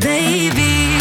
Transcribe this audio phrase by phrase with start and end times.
[0.00, 0.96] baby.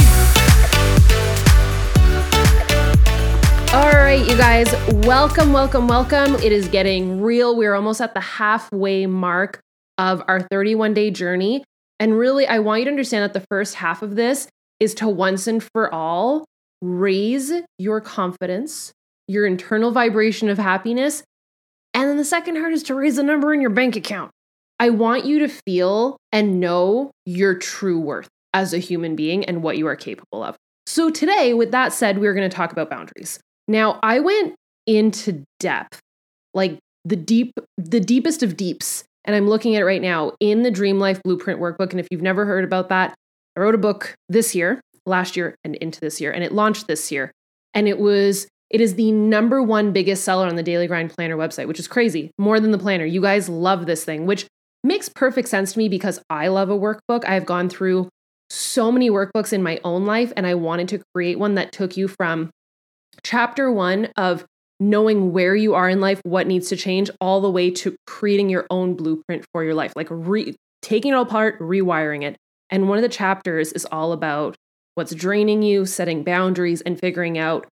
[3.72, 4.68] All right, you guys,
[5.06, 6.36] welcome, welcome, welcome.
[6.36, 7.56] It is getting real.
[7.56, 9.62] We're almost at the halfway mark
[9.98, 11.64] of our 31 day journey.
[12.00, 14.48] And really, I want you to understand that the first half of this
[14.80, 16.46] is to once and for all
[16.82, 18.92] raise your confidence,
[19.28, 21.24] your internal vibration of happiness.
[21.94, 24.32] And then the second part is to raise the number in your bank account.
[24.80, 29.64] I want you to feel and know your true worth as a human being and
[29.64, 30.56] what you are capable of.
[30.86, 33.40] So, today, with that said, we're going to talk about boundaries.
[33.68, 34.56] Now, I went
[34.88, 36.00] into depth,
[36.54, 39.04] like the deep, the deepest of deeps.
[39.26, 41.92] And I'm looking at it right now in the Dream Life Blueprint Workbook.
[41.92, 43.14] And if you've never heard about that,
[43.56, 46.88] I wrote a book this year, last year, and into this year, and it launched
[46.88, 47.32] this year.
[47.74, 51.38] And it was, it is the number one biggest seller on the Daily Grind Planner
[51.38, 53.06] website, which is crazy, more than the planner.
[53.06, 54.48] You guys love this thing, which
[54.84, 57.26] makes perfect sense to me because I love a workbook.
[57.26, 58.10] I've gone through
[58.50, 61.98] so many workbooks in my own life, and I wanted to create one that took
[61.98, 62.50] you from
[63.24, 64.46] chapter one of
[64.80, 68.50] knowing where you are in life, what needs to change, all the way to creating
[68.50, 72.38] your own blueprint for your life, like re- taking it all apart, rewiring it.
[72.70, 74.56] And one of the chapters is all about
[74.96, 77.68] what's draining you, setting boundaries, and figuring out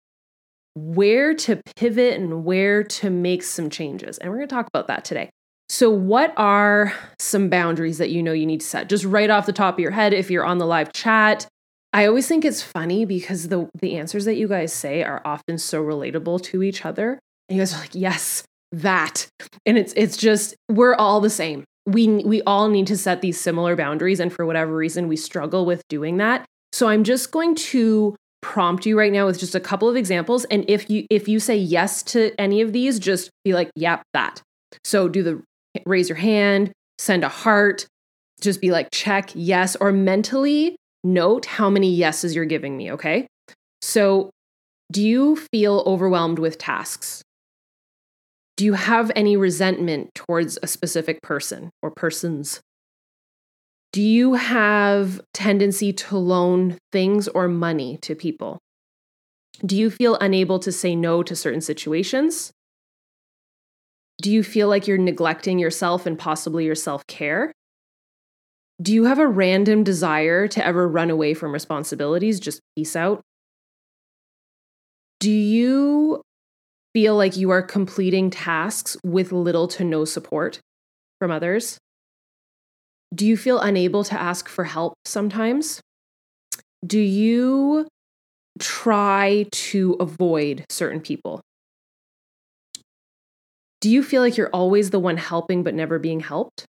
[0.76, 4.18] where to pivot and where to make some changes.
[4.18, 5.30] And we're going to talk about that today.
[5.74, 8.90] So, what are some boundaries that you know you need to set?
[8.90, 11.48] Just right off the top of your head, if you're on the live chat,
[11.92, 15.58] I always think it's funny because the the answers that you guys say are often
[15.58, 17.18] so relatable to each other.
[17.50, 19.28] And you guys are like, "Yes, that."
[19.66, 21.64] And it's it's just we're all the same.
[21.88, 25.66] We we all need to set these similar boundaries and for whatever reason we struggle
[25.66, 26.46] with doing that.
[26.72, 30.46] So I'm just going to prompt you right now with just a couple of examples
[30.52, 34.04] and if you if you say yes to any of these, just be like, "Yep,
[34.14, 34.44] that."
[34.84, 35.42] So do the
[35.86, 37.88] raise your hand, send a heart,
[38.42, 43.28] just be like, "Check, yes," or mentally note how many yeses you're giving me, okay?
[43.82, 44.30] So,
[44.92, 47.24] do you feel overwhelmed with tasks?
[48.56, 52.62] Do you have any resentment towards a specific person or persons?
[53.92, 58.60] Do you have tendency to loan things or money to people?
[59.66, 62.52] Do you feel unable to say no to certain situations?
[64.22, 67.52] Do you feel like you're neglecting yourself and possibly your self care?
[68.82, 72.40] Do you have a random desire to ever run away from responsibilities?
[72.40, 73.22] Just peace out?
[75.20, 76.22] Do you
[76.94, 80.60] feel like you are completing tasks with little to no support
[81.20, 81.78] from others?
[83.14, 85.82] Do you feel unable to ask for help sometimes?
[86.86, 87.88] Do you
[88.60, 91.42] try to avoid certain people?
[93.84, 96.64] Do you feel like you're always the one helping but never being helped?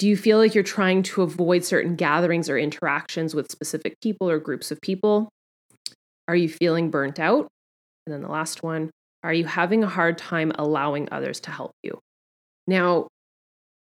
[0.00, 4.28] Do you feel like you're trying to avoid certain gatherings or interactions with specific people
[4.28, 5.28] or groups of people?
[6.26, 7.46] Are you feeling burnt out?
[8.04, 8.90] And then the last one,
[9.22, 12.00] are you having a hard time allowing others to help you?
[12.66, 13.06] Now,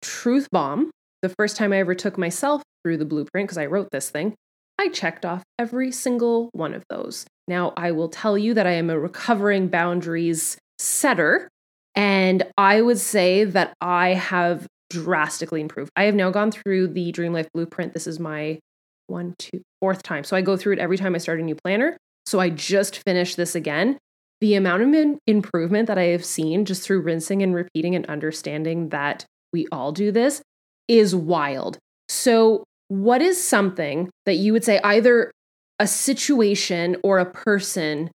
[0.03, 0.91] truth bomb,
[1.23, 4.35] the first time I ever took myself through the blueprint, because I wrote this thing,
[4.77, 7.25] I checked off every single one of those.
[7.47, 11.49] Now, I will tell you that I am a recovering boundaries setter.
[11.95, 15.91] And I would say that I have drastically improved.
[15.95, 17.93] I have now gone through the Dream Life Blueprint.
[17.93, 18.59] This is my
[19.07, 20.23] one, two, fourth time.
[20.23, 21.97] So I go through it every time I start a new planner.
[22.25, 23.97] So I just finished this again.
[24.41, 28.89] The amount of improvement that I have seen just through rinsing and repeating and understanding
[28.89, 30.41] that we all do this
[30.87, 31.79] is wild.
[32.09, 35.31] So, what is something that you would say either
[35.79, 38.11] a situation or a person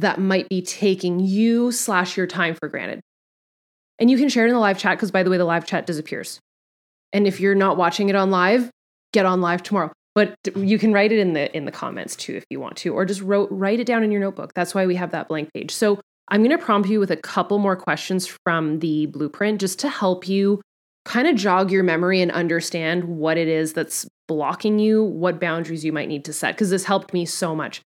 [0.00, 3.00] that might be taking you slash your time for granted?
[3.98, 5.66] And you can share it in the live chat because, by the way, the live
[5.66, 6.40] chat disappears.
[7.12, 8.70] And if you're not watching it on live,
[9.12, 9.92] get on live tomorrow.
[10.14, 12.92] But you can write it in the in the comments too if you want to,
[12.92, 14.52] or just wrote, write it down in your notebook.
[14.54, 15.70] That's why we have that blank page.
[15.70, 19.78] So I'm going to prompt you with a couple more questions from the blueprint just
[19.80, 20.60] to help you
[21.04, 25.84] kind of jog your memory and understand what it is that's blocking you, what boundaries
[25.84, 27.80] you might need to set, because this helped me so much.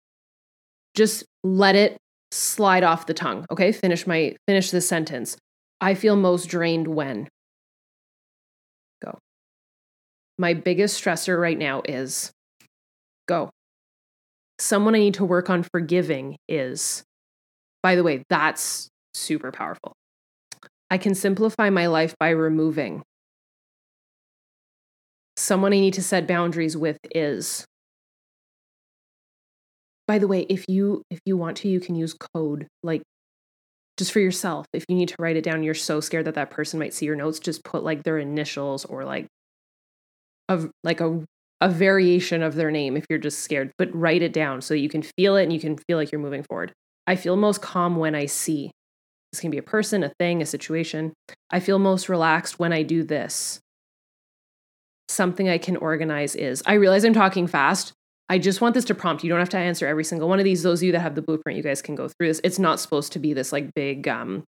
[0.94, 1.96] Just let it
[2.32, 3.46] slide off the tongue.
[3.50, 5.37] Okay, finish my finish this sentence.
[5.81, 7.28] I feel most drained when.
[9.02, 9.19] Go.
[10.38, 12.31] My biggest stressor right now is
[13.26, 13.50] go.
[14.58, 17.02] Someone I need to work on forgiving is.
[17.82, 19.94] By the way, that's super powerful.
[20.90, 23.02] I can simplify my life by removing.
[25.37, 27.64] Someone I need to set boundaries with is.
[30.11, 33.01] By the way, if you if you want to, you can use code like
[33.97, 34.67] just for yourself.
[34.73, 37.07] If you need to write it down, you're so scared that that person might see
[37.07, 39.29] your notes, just put like their initials or like
[40.49, 41.25] a like a
[41.61, 44.89] a variation of their name if you're just scared, but write it down so you
[44.89, 46.73] can feel it and you can feel like you're moving forward.
[47.07, 48.73] I feel most calm when I see.
[49.31, 51.12] This can be a person, a thing, a situation.
[51.53, 53.61] I feel most relaxed when I do this.
[55.09, 56.65] Something I can organize is.
[56.67, 57.93] I realize I'm talking fast.
[58.31, 59.25] I just want this to prompt.
[59.25, 60.62] You don't have to answer every single one of these.
[60.62, 62.41] Those of you that have the blueprint, you guys can go through this.
[62.44, 64.44] It's not supposed to be this like big um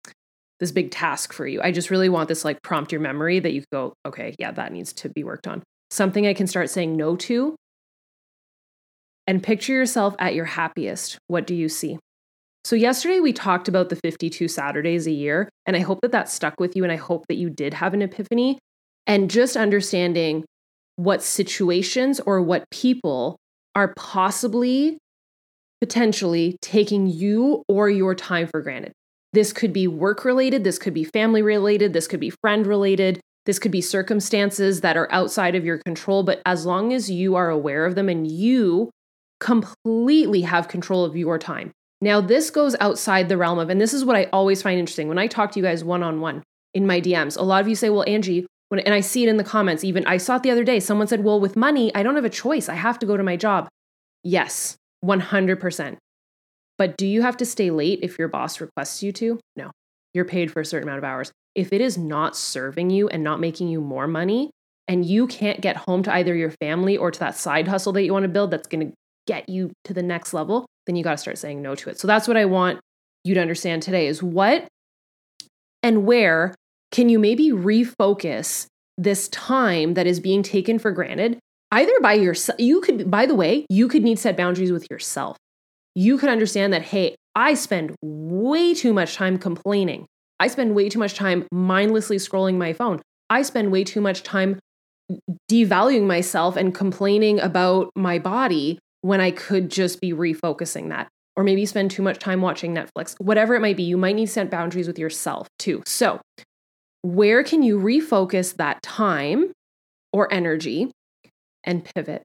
[0.60, 1.60] this big task for you.
[1.60, 4.70] I just really want this like prompt your memory that you go, okay, yeah, that
[4.70, 5.64] needs to be worked on.
[5.90, 7.56] Something I can start saying no to.
[9.26, 11.18] And picture yourself at your happiest.
[11.26, 11.98] What do you see?
[12.64, 16.28] So, yesterday we talked about the 52 Saturdays a year, and I hope that that
[16.28, 16.84] stuck with you.
[16.84, 18.60] And I hope that you did have an epiphany
[19.08, 20.44] and just understanding
[20.94, 23.38] what situations or what people
[23.74, 24.98] are possibly,
[25.80, 28.92] potentially taking you or your time for granted.
[29.32, 33.20] This could be work related, this could be family related, this could be friend related,
[33.46, 36.22] this could be circumstances that are outside of your control.
[36.22, 38.90] But as long as you are aware of them and you
[39.40, 41.72] completely have control of your time.
[42.00, 45.08] Now, this goes outside the realm of, and this is what I always find interesting
[45.08, 46.42] when I talk to you guys one on one
[46.74, 47.38] in my DMs.
[47.38, 49.84] A lot of you say, Well, Angie, when, and I see it in the comments,
[49.84, 50.80] even I saw it the other day.
[50.80, 52.70] Someone said, Well, with money, I don't have a choice.
[52.70, 53.68] I have to go to my job.
[54.24, 55.98] Yes, 100%.
[56.78, 59.38] But do you have to stay late if your boss requests you to?
[59.56, 59.72] No.
[60.14, 61.30] You're paid for a certain amount of hours.
[61.54, 64.48] If it is not serving you and not making you more money,
[64.88, 68.04] and you can't get home to either your family or to that side hustle that
[68.04, 68.94] you want to build that's going to
[69.26, 72.00] get you to the next level, then you got to start saying no to it.
[72.00, 72.80] So that's what I want
[73.22, 74.66] you to understand today is what
[75.82, 76.54] and where
[76.92, 78.66] can you maybe refocus
[78.96, 81.38] this time that is being taken for granted
[81.72, 85.36] either by yourself you could by the way you could need set boundaries with yourself
[85.94, 90.06] you could understand that, hey, I spend way too much time complaining.
[90.40, 93.00] I spend way too much time mindlessly scrolling my phone.
[93.30, 94.58] I spend way too much time
[95.50, 101.08] devaluing myself and complaining about my body when I could just be refocusing that.
[101.36, 103.14] Or maybe spend too much time watching Netflix.
[103.18, 105.82] Whatever it might be, you might need set boundaries with yourself too.
[105.86, 106.20] So,
[107.02, 109.52] where can you refocus that time
[110.12, 110.90] or energy
[111.64, 112.22] and pivot?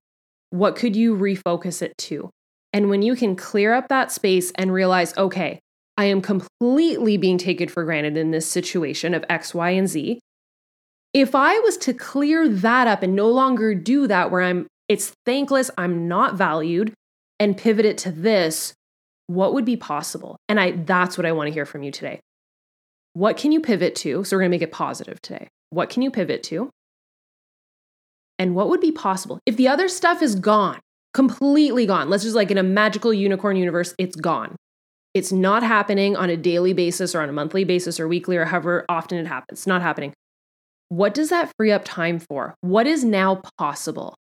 [0.51, 2.29] What could you refocus it to?
[2.73, 5.59] And when you can clear up that space and realize, okay,
[5.97, 10.19] I am completely being taken for granted in this situation of X, Y, and Z.
[11.13, 15.11] If I was to clear that up and no longer do that, where I'm, it's
[15.25, 16.93] thankless, I'm not valued,
[17.39, 18.73] and pivot it to this,
[19.25, 20.37] what would be possible?
[20.47, 22.19] And I, that's what I want to hear from you today.
[23.17, 24.23] What can you pivot to?
[24.23, 25.47] So we're going to make it positive today.
[25.71, 26.69] What can you pivot to?
[28.37, 29.39] And what would be possible?
[29.47, 30.79] If the other stuff is gone,
[31.15, 32.11] completely gone.
[32.11, 34.55] Let's just like in a magical unicorn universe, it's gone.
[35.15, 38.45] It's not happening on a daily basis or on a monthly basis or weekly or
[38.45, 39.61] however often it happens.
[39.61, 40.13] It's not happening.
[40.89, 42.53] What does that free up time for?
[42.61, 44.13] What is now possible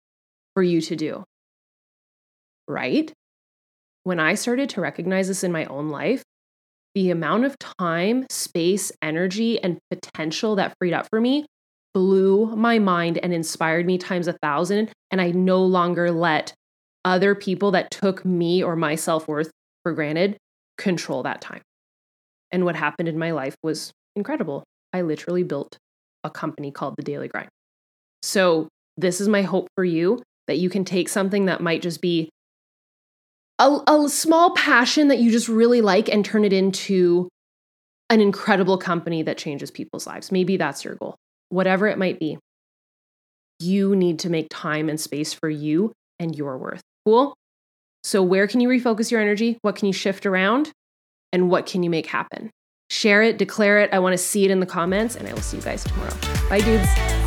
[0.54, 1.24] for you to do?
[2.66, 3.12] Right?
[4.04, 6.22] When I started to recognize this in my own life,
[6.96, 11.44] the amount of time, space, energy, and potential that freed up for me
[11.92, 14.90] blew my mind and inspired me times a thousand.
[15.10, 16.54] And I no longer let
[17.04, 19.50] other people that took me or my self worth
[19.82, 20.38] for granted
[20.78, 21.60] control that time.
[22.50, 24.64] And what happened in my life was incredible.
[24.94, 25.76] I literally built
[26.24, 27.50] a company called The Daily Grind.
[28.22, 32.00] So, this is my hope for you that you can take something that might just
[32.00, 32.30] be
[33.58, 37.28] a, a small passion that you just really like and turn it into
[38.10, 40.30] an incredible company that changes people's lives.
[40.30, 41.16] Maybe that's your goal.
[41.48, 42.38] Whatever it might be,
[43.58, 46.82] you need to make time and space for you and your worth.
[47.04, 47.34] Cool?
[48.04, 49.58] So, where can you refocus your energy?
[49.62, 50.70] What can you shift around?
[51.32, 52.50] And what can you make happen?
[52.90, 53.92] Share it, declare it.
[53.92, 56.14] I want to see it in the comments, and I will see you guys tomorrow.
[56.48, 57.25] Bye, dudes.